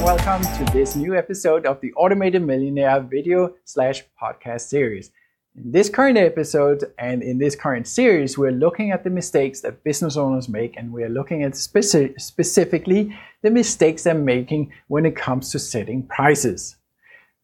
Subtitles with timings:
[0.00, 5.10] and welcome to this new episode of the Automated Millionaire video slash podcast series.
[5.54, 9.84] In this current episode and in this current series, we're looking at the mistakes that
[9.84, 15.16] business owners make, and we're looking at speci- specifically the mistakes they're making when it
[15.16, 16.76] comes to setting prices.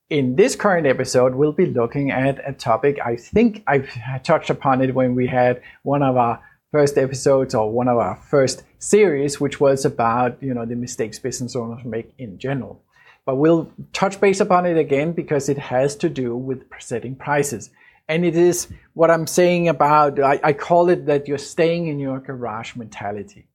[0.09, 3.91] In this current episode, we'll be looking at a topic I think I've
[4.23, 6.41] touched upon it when we had one of our
[6.73, 11.19] first episodes or one of our first series, which was about you know the mistakes
[11.19, 12.83] business owners make in general.
[13.25, 17.70] But we'll touch base upon it again because it has to do with setting prices.
[18.09, 21.98] And it is what I'm saying about, I, I call it that you're staying in
[21.98, 23.48] your garage mentality.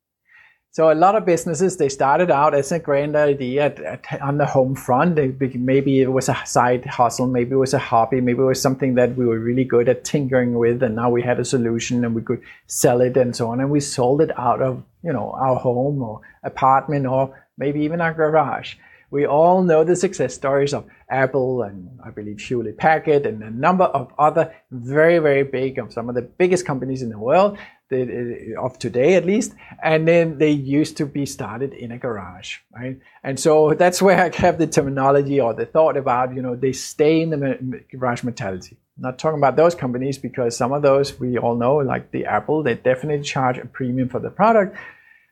[0.74, 4.38] So a lot of businesses they started out as a grand idea at, at, on
[4.38, 5.18] the home front.
[5.18, 8.96] Maybe it was a side hustle, maybe it was a hobby, maybe it was something
[8.96, 12.16] that we were really good at tinkering with, and now we had a solution and
[12.16, 13.60] we could sell it and so on.
[13.60, 18.00] And we sold it out of you know our home or apartment or maybe even
[18.00, 18.76] our garage.
[19.10, 23.52] We all know the success stories of Apple and I believe Hewlett Packard and a
[23.52, 27.58] number of other very, very big, of some of the biggest companies in the world
[27.92, 29.54] of today at least.
[29.84, 33.00] And then they used to be started in a garage, right?
[33.24, 36.74] And so that's where I have the terminology or the thought about, you know, they
[36.74, 38.78] stay in the garage mentality.
[38.98, 42.64] not talking about those companies because some of those we all know, like the Apple,
[42.64, 44.78] they definitely charge a premium for the product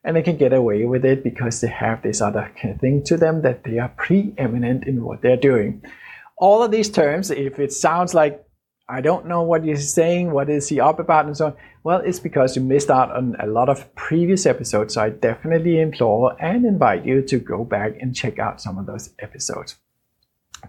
[0.03, 3.41] and they can get away with it because they have this other thing to them
[3.41, 5.83] that they are preeminent in what they're doing.
[6.37, 8.43] All of these terms, if it sounds like
[8.89, 11.99] I don't know what you're saying, what is he up about, and so on, well,
[11.99, 14.95] it's because you missed out on a lot of previous episodes.
[14.95, 18.87] So I definitely implore and invite you to go back and check out some of
[18.87, 19.75] those episodes.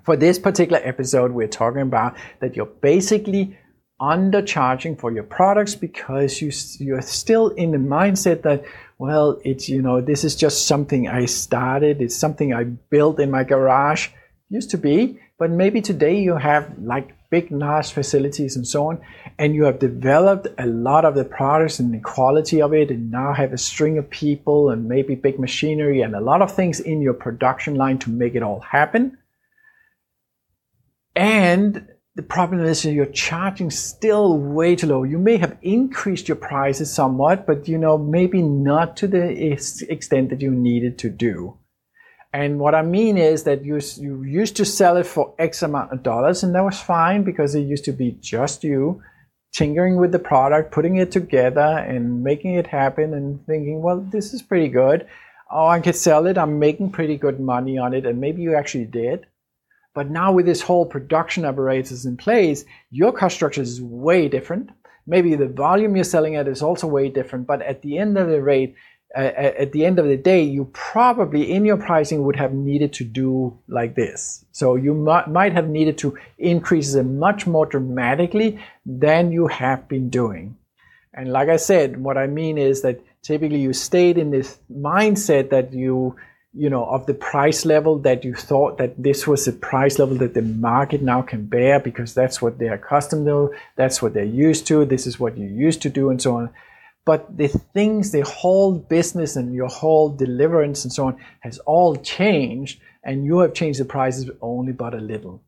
[0.05, 3.59] For this particular episode, we're talking about that you're basically
[4.01, 8.65] undercharging for your products because you, you're still in the mindset that
[9.01, 12.03] well, it's, you know, this is just something I started.
[12.03, 14.09] It's something I built in my garage.
[14.51, 19.01] Used to be, but maybe today you have like big, large facilities and so on,
[19.39, 23.11] and you have developed a lot of the products and the quality of it, and
[23.11, 26.81] now have a string of people and maybe big machinery and a lot of things
[26.81, 29.17] in your production line to make it all happen.
[31.17, 31.87] And
[32.17, 35.05] the problem is you're charging still way too low.
[35.05, 39.53] You may have increased your prices somewhat, but you know, maybe not to the
[39.89, 41.57] extent that you needed to do.
[42.33, 45.93] And what I mean is that you, you used to sell it for X amount
[45.93, 49.03] of dollars, and that was fine because it used to be just you
[49.53, 54.33] tinkering with the product, putting it together, and making it happen, and thinking, well, this
[54.33, 55.09] is pretty good.
[55.51, 56.39] Oh, I could sell it.
[56.39, 59.27] I'm making pretty good money on it, and maybe you actually did.
[59.93, 64.71] But now with this whole production apparatus in place, your cost structure is way different.
[65.07, 67.49] Maybe the volume you're selling at is also way different.
[67.49, 68.77] But at the end of the rate,
[69.15, 73.05] at the end of the day, you probably in your pricing would have needed to
[73.05, 74.45] do like this.
[74.53, 80.11] So you might, have needed to increase it much more dramatically than you have been
[80.11, 80.57] doing.
[81.13, 85.51] And like I said, what I mean is that typically you stayed in this mindset
[85.51, 86.17] that you
[86.53, 90.17] you know, of the price level that you thought that this was the price level
[90.17, 94.25] that the market now can bear because that's what they're accustomed to, that's what they're
[94.25, 96.51] used to, this is what you used to do, and so on.
[97.05, 101.97] But the things, the whole business and your whole deliverance and so on has all
[101.97, 105.43] changed, and you have changed the prices only but a little.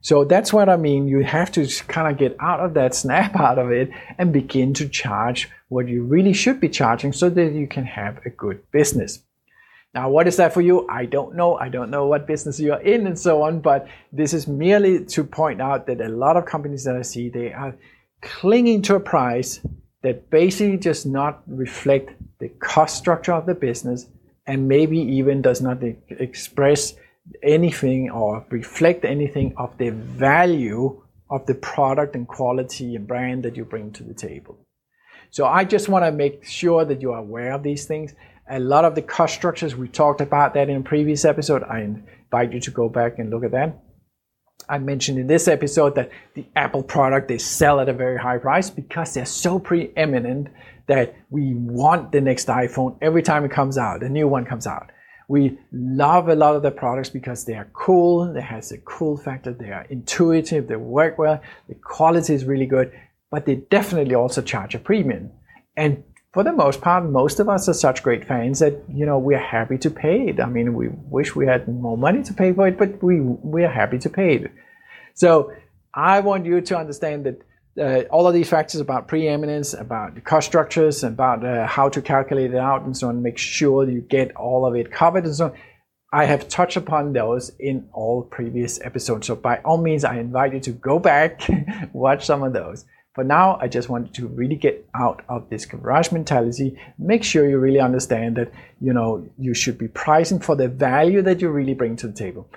[0.00, 1.08] So that's what I mean.
[1.08, 4.74] You have to kind of get out of that, snap out of it, and begin
[4.74, 8.70] to charge what you really should be charging so that you can have a good
[8.70, 9.20] business.
[9.94, 10.88] Now, what is that for you?
[10.88, 11.56] I don't know.
[11.56, 15.22] I don't know what business you're in and so on, but this is merely to
[15.22, 17.76] point out that a lot of companies that I see, they are
[18.20, 19.60] clinging to a price
[20.04, 24.06] that basically does not reflect the cost structure of the business
[24.46, 26.94] and maybe even does not express
[27.42, 33.56] anything or reflect anything of the value of the product and quality and brand that
[33.56, 34.56] you bring to the table.
[35.30, 38.14] So I just want to make sure that you are aware of these things
[38.48, 41.62] a lot of the cost structures, we talked about that in a previous episode.
[41.64, 43.78] I invite you to go back and look at that.
[44.68, 48.38] I mentioned in this episode that the Apple product they sell at a very high
[48.38, 50.48] price because they're so preeminent
[50.86, 54.66] that we want the next iPhone every time it comes out, a new one comes
[54.66, 54.90] out.
[55.28, 59.16] We love a lot of the products because they are cool, they has a cool
[59.16, 62.92] factor, they are intuitive, they work well, the quality is really good,
[63.30, 65.30] but they definitely also charge a premium.
[65.76, 66.04] And
[66.34, 69.38] for the most part, most of us are such great fans that you know we're
[69.38, 70.40] happy to pay it.
[70.40, 73.62] I mean, we wish we had more money to pay for it, but we we
[73.64, 74.50] are happy to pay it.
[75.14, 75.52] So
[75.94, 77.42] I want you to understand that
[77.78, 82.52] uh, all of these factors about preeminence, about cost structures, about uh, how to calculate
[82.52, 85.46] it out, and so on, make sure you get all of it covered, and so
[85.46, 85.52] on.
[86.12, 89.28] I have touched upon those in all previous episodes.
[89.28, 91.48] So by all means, I invite you to go back,
[91.92, 92.84] watch some of those.
[93.14, 96.76] For now, I just wanted to really get out of this garage mentality.
[96.98, 98.50] Make sure you really understand that,
[98.80, 102.12] you know, you should be pricing for the value that you really bring to the
[102.12, 102.48] table.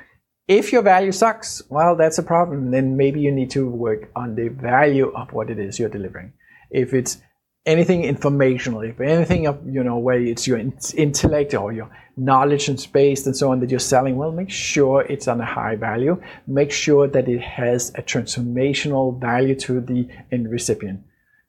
[0.48, 2.72] If your value sucks, well, that's a problem.
[2.72, 6.34] Then maybe you need to work on the value of what it is you're delivering.
[6.72, 7.22] If it's
[7.68, 12.80] anything informational, if anything of you know where it's your intellect or your knowledge and
[12.80, 16.20] space and so on that you're selling, well, make sure it's on a high value.
[16.48, 21.02] Make sure that it has a transformational value to the end recipient.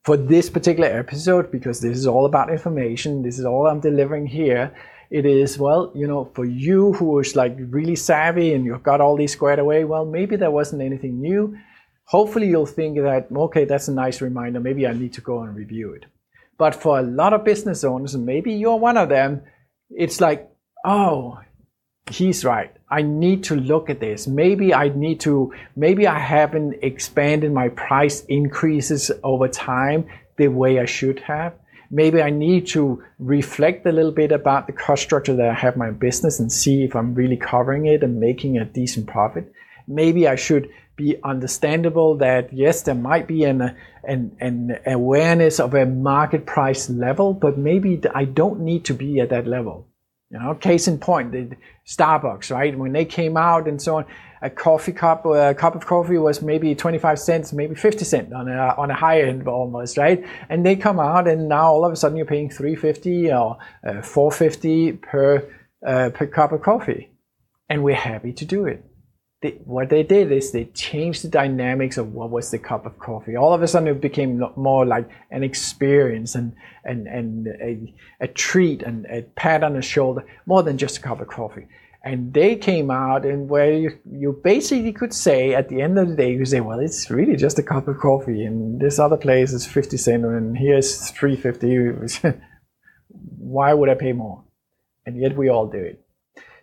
[0.05, 4.27] For this particular episode, because this is all about information, this is all I'm delivering
[4.27, 4.75] here.
[5.11, 9.01] It is well, you know, for you who is like really savvy and you've got
[9.01, 9.85] all these squared away.
[9.85, 11.57] Well, maybe there wasn't anything new
[12.09, 14.61] hopefully you'll think that, okay, that's a nice reminder.
[14.61, 16.07] Maybe I need to go and review it.
[16.57, 19.43] But for a lot of business owners, maybe you're one of them,
[19.91, 20.51] it's like,
[20.87, 21.39] oh,
[22.11, 22.75] he's right.
[22.91, 24.27] I need to look at this.
[24.27, 30.07] Maybe I need to, maybe I haven't expanded my price increases over time
[30.39, 31.53] the way I should have.
[31.91, 35.77] Maybe I need to reflect a little bit about the cost structure that I have
[35.77, 39.53] my business and see if I'm really covering it and making a decent profit.
[39.87, 43.75] Maybe I should be understandable that yes, there might be an,
[44.05, 49.21] an, an awareness of a market price level, but maybe I don't need to be
[49.21, 49.87] at that level.
[50.31, 51.57] You know, case in point, the
[51.87, 52.77] Starbucks, right?
[52.77, 54.05] When they came out and so on,
[54.43, 58.49] a coffee cup, a cup of coffee was maybe 25 cents, maybe 50 cents on
[58.49, 60.23] a, on a high end almost, right?
[60.51, 63.57] And they come out and now all of a sudden you're paying 350 or
[63.87, 65.49] uh, 450 per,
[65.87, 67.11] uh, per cup of coffee.
[67.71, 68.88] And we're happy to do it
[69.41, 72.99] they, what they did is they changed the dynamics of what was the cup of
[72.99, 73.37] coffee.
[73.37, 76.55] All of a sudden, it became more like an experience and
[76.85, 81.01] and and a, a treat and a pat on the shoulder, more than just a
[81.01, 81.69] cup of coffee.
[82.05, 86.09] And they came out and where you, you basically could say at the end of
[86.09, 89.17] the day, you say, well, it's really just a cup of coffee, and this other
[89.17, 91.77] place is fifty cent, and here's three fifty.
[93.39, 94.43] Why would I pay more?
[95.07, 96.05] And yet we all do it.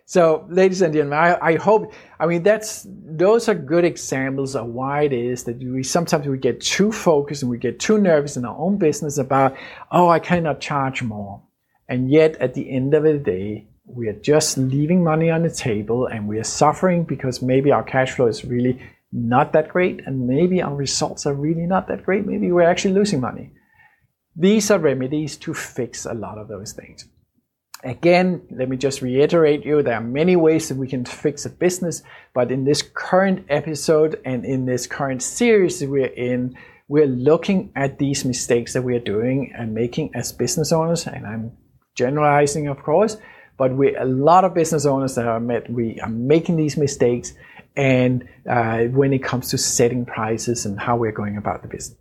[0.08, 4.66] So, ladies and gentlemen, I, I, hope, I mean, that's, those are good examples of
[4.66, 8.36] why it is that we sometimes we get too focused and we get too nervous
[8.36, 9.56] in our own business about,
[9.90, 11.42] oh, I cannot charge more.
[11.88, 15.50] And yet, at the end of the day, we are just leaving money on the
[15.50, 18.80] table and we are suffering because maybe our cash flow is really
[19.10, 22.24] not that great and maybe our results are really not that great.
[22.24, 23.50] Maybe we're actually losing money.
[24.36, 27.08] These are remedies to fix a lot of those things.
[27.86, 31.50] Again, let me just reiterate you, there are many ways that we can fix a
[31.50, 32.02] business,
[32.34, 36.56] but in this current episode and in this current series that we're in,
[36.88, 41.24] we're looking at these mistakes that we are doing and making as business owners, and
[41.24, 41.52] I'm
[41.94, 43.18] generalizing, of course,
[43.56, 47.34] but we a lot of business owners that are met, we are making these mistakes,
[47.76, 51.96] and uh, when it comes to setting prices and how we're going about the business.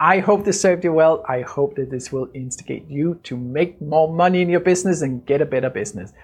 [0.00, 1.22] I hope this served you well.
[1.28, 5.26] I hope that this will instigate you to make more money in your business and
[5.26, 6.14] get a better business.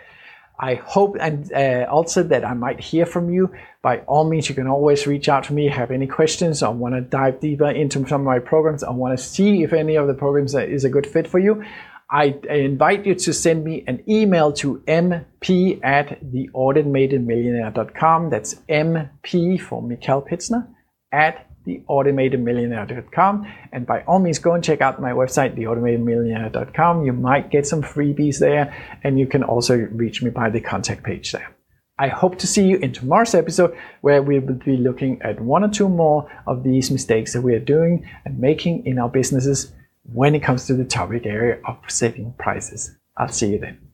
[0.58, 3.55] I hope and uh, also that I might hear from you.
[3.82, 6.94] By all means, you can always reach out to me, have any questions, or want
[6.94, 10.06] to dive deeper into some of my programs, I want to see if any of
[10.06, 11.62] the programs is a good fit for you.
[12.11, 18.30] I invite you to send me an email to mp at theautomatedmillionaire.com.
[18.30, 20.66] That's mp for Mikael Pitzner
[21.12, 23.52] at theautomatedmillionaire.com.
[23.73, 27.04] And by all means, go and check out my website, theautomatedmillionaire.com.
[27.04, 31.02] You might get some freebies there, and you can also reach me by the contact
[31.02, 31.54] page there.
[31.99, 35.64] I hope to see you in tomorrow's episode where we will be looking at one
[35.64, 39.73] or two more of these mistakes that we are doing and making in our businesses
[40.12, 42.94] when it comes to the topic area of setting prices.
[43.16, 43.86] I'll see you then.